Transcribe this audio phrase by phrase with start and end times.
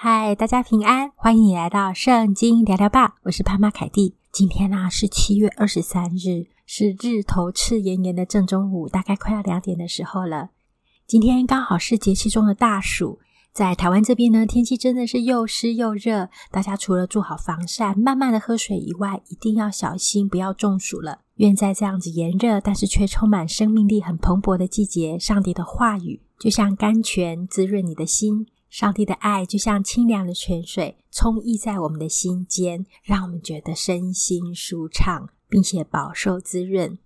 [0.00, 3.16] 嗨，大家平安，欢迎你来到圣经聊聊吧。
[3.24, 4.14] 我是潘妈凯蒂。
[4.30, 10.50] 今天呢、啊、是七月二十三日，是日头赤炎炎的正中午，大概快要两点的时候了。
[11.04, 13.18] 今天刚好是节气中的大暑，
[13.52, 16.28] 在台湾这边呢，天气真的是又湿又热。
[16.52, 21.22] 大家除了做好防晒、慢慢的喝水以外，一定要小心，不要中暑了。
[21.38, 28.46] 愿在这样子炎热，但是却充满生命力、很蓬勃的季节，上帝的话语就像甘泉，滋润你的心。
[28.68, 36.98] 上帝的爱就像清凉的泉水，充溢在我们的心间，让我们觉得身心舒畅，并且饱受滋润。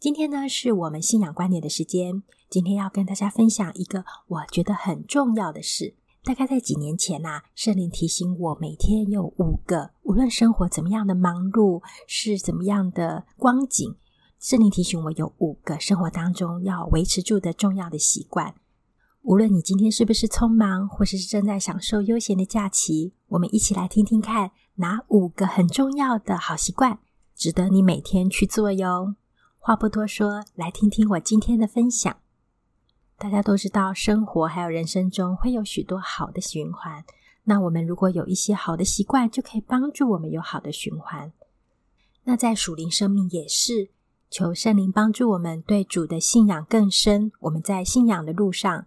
[0.00, 2.22] 今天呢，是我们信仰观点的时间。
[2.48, 5.94] 今天要跟大家分享一个我觉得很重要的事。
[6.24, 13.96] 大概在几年前呐、圣灵提醒我，每天有五个，无论生活怎么样的忙碌，是怎么样的光景，
[14.38, 18.54] 圣灵提醒我有五个生活当中要维持住的重要的习惯。
[19.22, 26.98] 无论你今天是不是匆忙，或是正在享受悠闲的假期，我们一起来听听看，哪五个很重要的好习惯，
[27.36, 29.14] 值得你每天去做哟。
[29.60, 32.16] 话不多说，来听听我今天的分享。
[33.16, 37.04] 大家都知道，生活还有人生中会有许多好的循环。
[37.44, 41.32] 那我们如果有一些好的习惯，就可以帮助我们有好的循环。
[42.24, 43.90] 那在属灵生命也是，
[44.28, 47.30] 求圣灵帮助我们对主的信仰更深。
[47.42, 48.86] 我们在信仰的路上。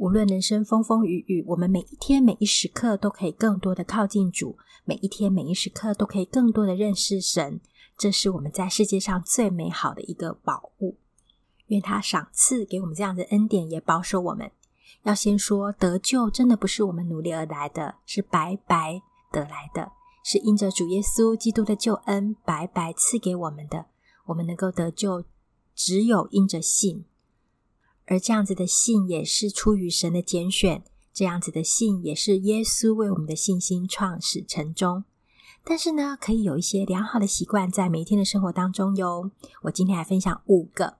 [0.00, 7.60] 无论人生风风雨雨，我们每一天每一时刻都可以更多的靠近主，每一天每一时刻都可以更多的认识神。
[7.98, 10.96] 这是我们在世界上最美好的一个宝物。
[11.66, 14.50] 愿他赏赐给我们这样的恩典，也保守我们。
[15.02, 19.92] 要先说得救，真的不是我们努力而来的，是白白得来的，
[20.24, 23.84] 是因着主耶稣基督的救恩白白赐给我们的。
[24.24, 25.24] 我们能够得救，
[25.74, 27.04] 只有因着信。
[28.10, 30.82] 而这样子的信也是出于神的拣选，
[31.14, 35.04] 这样子的信也是耶稣为我们的信心创始成终。
[35.62, 39.30] 但是呢，可以有一些良好的习惯在每一天的生活当中哟。
[39.62, 40.96] 我今天来分享五个。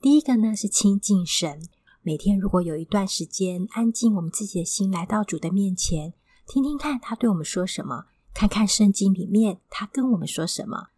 [0.00, 1.60] 第一个呢是亲近神，
[2.00, 6.14] 每天如果有一段时间安静我们自己的心，来到主的面前，
[6.46, 10.88] 听听看他对我们说什么，看看圣经里面他跟我们说什么。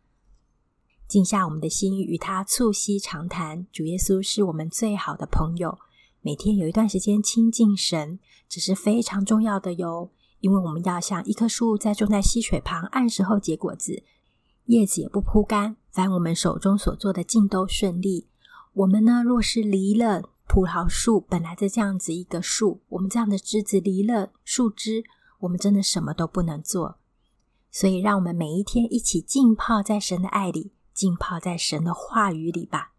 [1.08, 3.66] 静下我们的心，与他促膝长谈。
[3.72, 5.78] 主耶稣是我们最好的朋友。
[6.20, 8.18] 每天有一段时间亲近神，
[8.48, 10.10] 这是非常重要的哟。
[10.40, 14.02] 因为我们要像一棵树在种在溪水旁，按时候结果子，
[14.66, 15.76] 叶子也不枯干。
[15.92, 18.26] 凡我们手中所做的，尽都顺利。
[18.74, 25.04] 我们呢，若是离了葡萄树，本来的这样子一个树，我们这样的枝子离了树枝，
[25.38, 26.98] 我们真的什么都不能做。
[27.70, 30.72] 所以，让我们每一天一起浸泡在神的爱里。
[30.96, 32.94] 浸泡在神的话语里吧。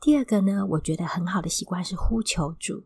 [0.00, 2.84] 第二个呢，我觉得很好的习惯是呼求主。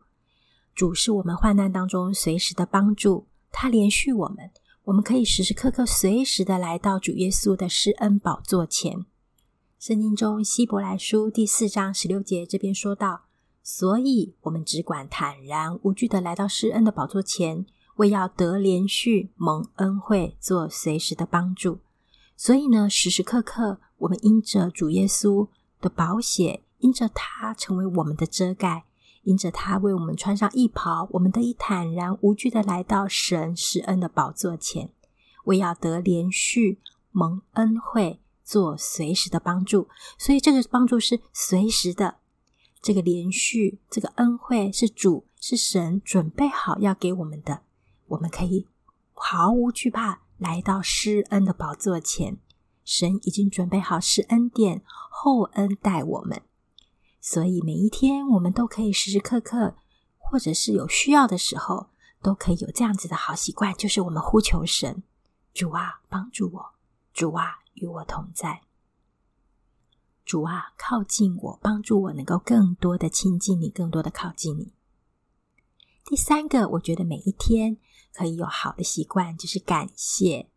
[0.74, 4.50] 主是我们患难当中随时的帮助，他连续我们，
[4.82, 9.06] 我们可以时时刻刻随时的来到主耶稣的施恩宝座前。
[9.78, 13.26] 圣经中希伯来书第四章十六节这边说道：
[13.62, 21.78] 「所以我们只管坦然无惧的来到施恩的宝座前，为要得连续，蒙恩惠，做随时的帮助。
[22.36, 23.78] 所以呢，时时刻刻。
[23.98, 25.48] 我们因着主耶稣
[25.80, 28.84] 的宝血，因着他成为我们的遮盖，
[29.22, 34.90] 因着他为我们穿上义袍，我们得以坦然无惧的来到神施恩的宝座前，
[35.44, 36.78] 为要得连续、
[37.10, 39.88] 蒙恩惠，做随时的帮助。
[40.18, 42.16] 所以这个帮助是随时的，
[42.82, 47.62] 这个连续、这个恩惠是主是神准备好要给我们的，
[48.08, 48.66] 我们可以
[49.14, 52.36] 毫无惧怕来到施恩的宝座前。
[52.86, 56.40] 神已经准备好施恩典、厚恩待我们，
[57.20, 59.74] 所以每一天我们都可以时时刻刻，
[60.16, 61.88] 或者是有需要的时候，
[62.22, 65.02] 都可以有这样子的好习惯，就是我们呼求神：
[65.52, 66.74] 主啊，帮助我；
[67.12, 68.60] 主啊，与我同在；
[70.24, 74.72] 主啊，靠近我，帮助我能够更多的亲近你，更多的靠近你。
[76.04, 77.78] 第三个，我觉得每一天
[78.12, 80.48] 可以有好的习惯，就是感谢。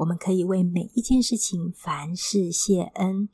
[0.00, 3.28] 我们可以为每一件事情凡事谢恩。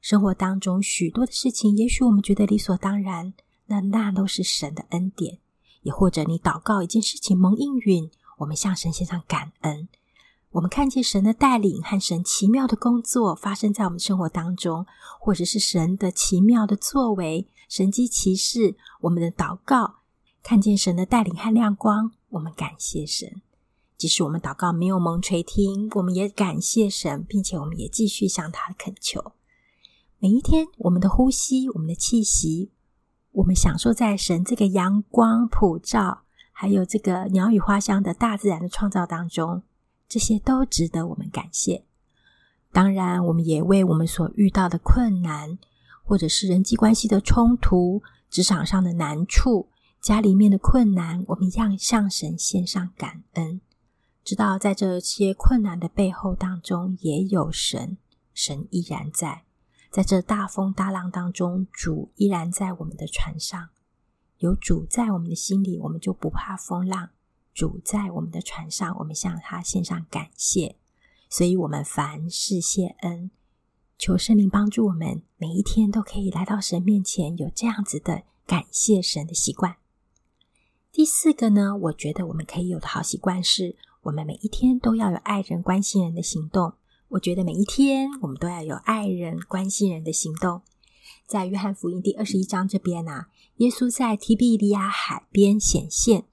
[0.00, 3.34] 生活当中许多的事情，也许我们觉得理所当然，
[3.66, 5.38] 那那都是神的恩典。
[5.82, 8.08] 也或者你祷告一件事情蒙应允，
[8.38, 9.88] 我们向神献上感恩。
[10.52, 14.86] 我们看见神的带领和神奇妙的工作发生在我们生活当中，
[15.18, 18.76] 或者是神的奇妙的作为、神迹奇事。
[19.00, 19.96] 我们的祷告
[20.44, 23.42] 看见神的带领和亮光，我们感谢神。
[24.02, 29.30] 即使我们祷告没有蒙垂听，我们也感谢神，并且我们也继续向他恳求。
[30.18, 32.72] 每一天，我们的呼吸、我们的气息，
[33.30, 39.62] 我们享受在神这个阳光普照，还有这个鸟语花香的大自然的创造当中，
[40.08, 41.84] 这些都值得我们感谢。
[42.72, 45.56] 当然，我们也为我们所遇到的困难，
[46.02, 49.68] 或者是人际关系的冲突、职场上的难处、
[50.00, 53.60] 家里面的困难，我们一样向神献上感恩，
[54.24, 57.96] 知道在这些困难的背后当中也有神，
[58.32, 59.44] 神依然在。
[59.90, 63.68] 在这大风大浪当中，主依然在我们的船上。
[64.38, 67.10] 有主在我们的心里，我们就不怕风浪。
[67.52, 70.76] 主在我们的船上，我们向他献上感谢。
[71.28, 73.30] 所以，我们凡事谢恩，
[73.98, 79.76] 求圣灵帮助我们，每一天都可以来到神面前，有这样子的感谢神的习惯。
[80.90, 86.74] 第四个呢，我觉得我们可以有的好习惯是，我们每一天都要有爱人、关心人的行动。
[87.08, 90.62] 我觉得每一天我们都要有爱人、关心人的行动。
[91.26, 93.28] 在约翰福音第二十一章这边啊，
[93.58, 96.24] 耶稣在提比利亚海边显现，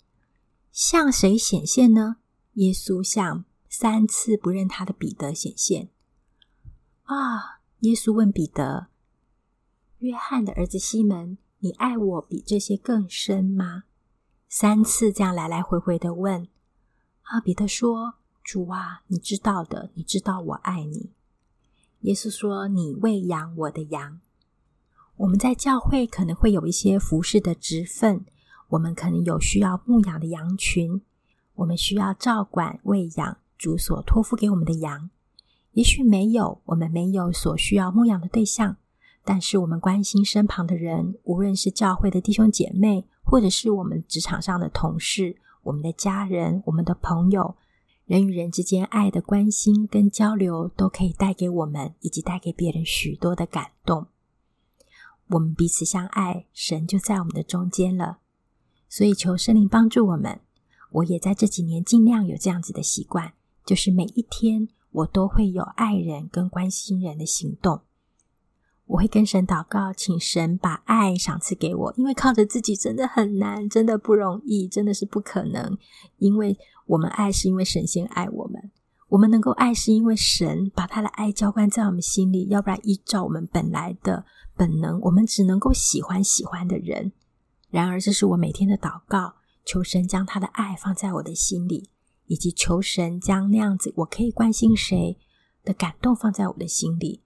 [0.72, 2.18] 向谁显现呢？
[2.54, 5.90] 耶稣向三次不认他的彼得显现。
[7.04, 8.88] 啊，耶稣问彼得
[10.00, 13.84] ：“约翰的儿子西门，你爱我比这些更深吗？”
[14.50, 16.48] 三次这样来来回回的问。
[17.30, 18.16] 阿，彼得说。
[18.44, 21.12] 主啊，你知道的，你知道我爱你。
[22.02, 24.20] 耶稣说：“你喂养我的羊。”
[25.18, 28.26] 我们在教会可能会有一些服侍的职分，
[28.70, 31.04] 我们可能有需要牧养的羊群，
[31.54, 35.12] 我们需要照管、喂养主所托付给我们的羊。
[35.74, 38.78] 也许没有，我们没有所需要牧养的对象，
[39.24, 47.56] 但是我们关心身旁的人，无论是教会的弟兄姐妹，或者是我们职场上的同事、我们的家人、我们的朋友。
[48.06, 54.08] 人与人之间爱的关心跟交流，都可以带给我们以及带给别人许多的感动。
[55.28, 58.18] 我们彼此相爱，神就在我们的中间了。
[58.88, 60.40] 所以求圣灵帮助我们。
[60.92, 63.34] 我也在这几年尽量有这样子的习惯，
[63.64, 67.82] 就是每一天我都会有爱人跟关心人的行动。
[68.90, 75.78] 我会跟神祷告，请神把爱赏赐给我，因为靠着自己真的很难，真的不容易，真的是不可能。
[76.18, 76.58] 因为
[76.88, 78.72] 我们爱是因为神先爱我们，
[79.10, 84.26] 我们能够爱是因为神把他的爱浇灌在我们心里，要不然依照我们本来的
[84.58, 87.12] 本能，我们只能够喜欢喜欢的人。
[87.70, 91.92] 然而，这是我每天的祷告，求神将他的爱放在我的心里，
[92.26, 95.16] 以及求神将那样子我可以关心谁
[95.64, 97.22] 的感动放在我的心里。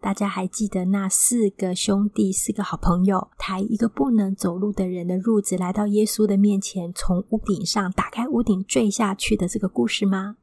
[0.00, 10.36] 大家还记得那四个兄弟、四个好朋友抬一个不能走路的人的褥子来到耶稣的面前，从屋顶上打开屋顶坠下去的这个故事吗？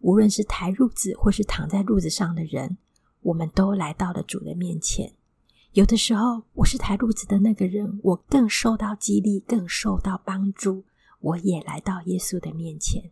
[0.00, 2.78] 无论是抬褥子或是躺在褥子上的人，
[3.22, 5.12] 我们都来到了主的面前。
[5.72, 10.84] 有的时候，我是抬褥子的那个人，我更受到激励，更受到帮助，
[11.20, 13.10] 我也来到耶稣的面前。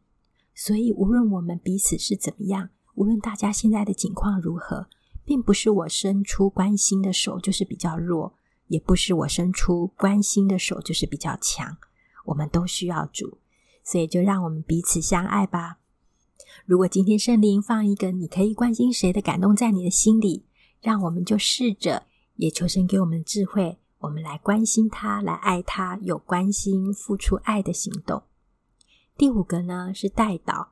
[0.55, 4.87] 所以，无论我们彼此是怎么样，无论大家现在的境况如何。
[5.25, 8.35] 并不是我伸出关心的手就是比较弱，
[8.69, 11.77] 也不是我伸出关心的手就是比较强。
[12.27, 13.39] 我们都需要主，
[13.85, 15.79] 所以就让我们彼此相爱吧。
[16.67, 20.45] 如果今天圣灵放一个你可以关心谁的感动在你的心里，
[20.81, 28.23] 让我们就试着，也求神给我们智慧，我们来关心他，来爱他，有关心、付出爱的行动。
[29.17, 30.69] 第五个呢是代祷，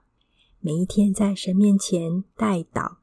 [0.61, 2.97] 每一天在神面前代祷、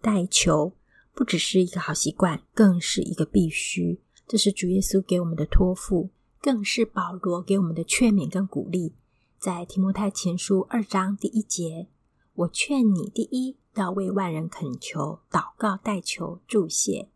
[0.00, 0.72] 代求。
[1.14, 4.00] 不只是一个好习惯，更是一个必须。
[4.26, 6.10] 这是主耶稣给我们的托付，
[6.42, 8.94] 更是保罗给我们的劝勉跟鼓励。
[9.38, 11.86] 在提摩太前书二章第一节，
[12.34, 17.08] 我劝你：第一，要为万人恳求、祷告、代求、祝谢。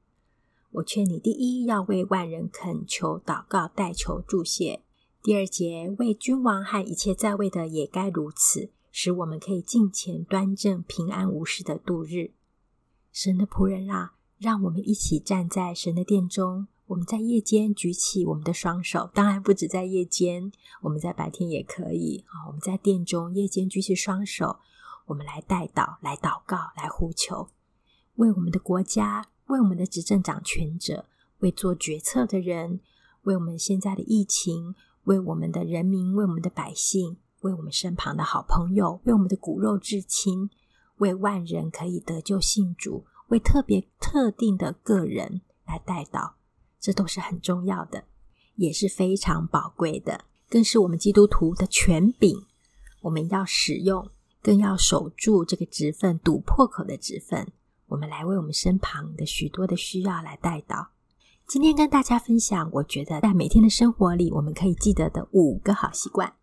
[0.73, 4.83] 我劝你：第一，要为万人恳求、祷告、代求、祝谢。
[5.23, 12.33] 第二节，为君王和一切在位的也该如此，使我们可以敬虔端正、平安无事的度日。
[13.20, 16.68] 神的仆人啊，让我们一起站在神的殿中。
[16.87, 22.46] 我们在夜间举起我们的双手，当然不止在夜间，我们在白天也可以啊。
[22.46, 24.60] 我们在殿中夜间举起双手，
[25.06, 27.48] 我们来代祷、来祷告、来呼求，
[28.14, 31.06] 为我们的国家，为我们的执政掌权者，
[31.40, 32.78] 为做决策的人，
[33.22, 40.48] 为我们现在的疫情，为我们的人民，为我们的百姓，为我们身旁的好朋友，为我们的骨肉至亲。
[40.99, 46.33] 为万人可以得救信主，为特别特定的个人来代祷，
[46.81, 48.05] 这都是很重要的，
[48.57, 52.45] 也是非常宝贵的，更是我们基督徒的权柄。
[53.02, 54.11] 我们要使用，
[54.43, 57.52] 更要守住这个职分，堵破口的职分。
[57.87, 60.88] 我们来为我们身旁的许多的需要来代祷。
[61.47, 66.35] 今天跟大家分享，我觉得在每天的生活里，我们可以记得的五个好习惯。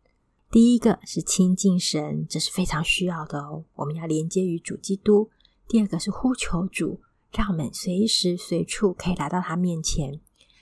[0.51, 3.65] 第一个是亲近神，这是非常需要的哦。
[3.75, 5.29] 我们要连接于主基督。
[5.67, 10.21] 第二个是呼求主，让我们随时随处可以来到他面前。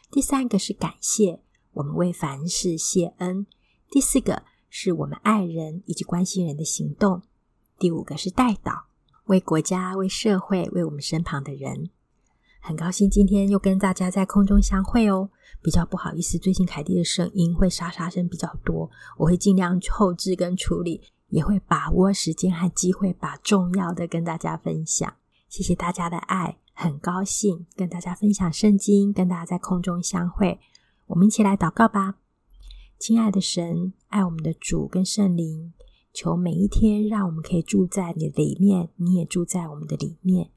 [0.10, 1.42] 第三个是感谢，
[1.74, 3.46] 我们为凡事谢恩。
[3.92, 7.22] 第四个是我们爱人以及关心人的行动。
[7.78, 8.84] 第五个是代祷，
[9.26, 11.90] 为国家、为社会、为我们身旁的人。
[12.62, 15.30] 很高兴今天又跟大家在空中相会哦。
[15.64, 25.12] 比较不好意思，最近凯蒂的声音会沙沙声比较多，我会尽量后置跟处理，也会把握时间和机会，把重要的跟大家分享。
[25.48, 30.60] 谢谢大家的爱，很高兴跟大家分享圣经，跟大家在空中相会。
[31.08, 32.16] 我们一起来祷告吧。
[33.00, 35.74] 亲爱的神，爱我们的主跟圣灵，
[36.14, 40.50] 求每一天让我们可以住在你的里面，你也住在我们的里面。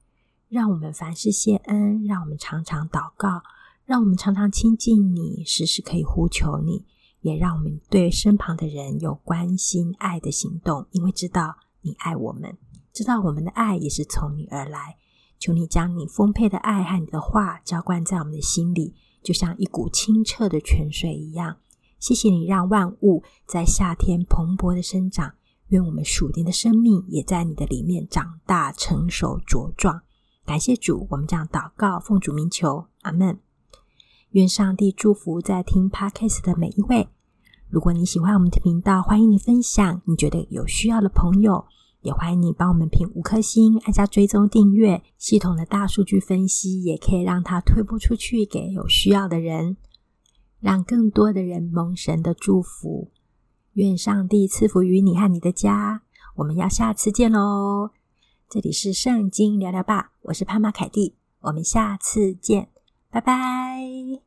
[0.48, 3.42] 让我们凡事谢恩，让我们常常祷告，
[3.86, 6.84] 让我们常常亲近你，时时可以呼求你，
[7.20, 12.58] 也让我们对身旁的人有关心爱的行动，因为知道你爱我们，
[12.92, 14.96] 知道我们的爱也是从你而来。
[15.38, 21.58] 求你将你丰沛的爱和你的话浇灌在我们的心里，就像一股清澈的泉水一样。
[22.00, 25.34] 谢谢你让万物在夏天蓬勃的生长，
[25.68, 30.02] 愿我们属灵的生命也在你的里面长大、成熟、茁壮。
[30.44, 33.38] 感谢主，我们这样祷告，奉主名求，阿门。
[34.30, 37.08] 愿上帝祝福在听 Podcast 的每一位。
[37.70, 40.02] 如果你喜欢我们的频道，欢迎你分享。
[40.04, 41.64] 你觉得有需要的朋友，
[42.02, 45.02] 也欢迎你帮我们评五颗星，按下追踪订阅。
[45.16, 49.76] 系统的大数据分析也可以让它推播出去给有需要的人，
[50.60, 53.10] 让更多的人蒙神的祝福。
[53.74, 56.02] 愿上帝赐福于你和你的家。
[56.34, 57.90] 我们要下次见喽。
[58.50, 62.68] 这里是圣经聊聊吧，我是潘玛凯蒂，我们下次见，
[63.10, 64.25] 拜拜。